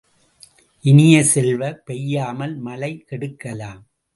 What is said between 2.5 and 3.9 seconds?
மழை கெடுக்கலாம்.